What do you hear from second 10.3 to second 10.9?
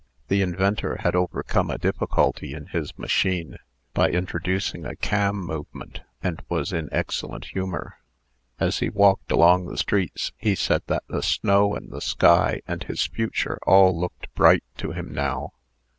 he said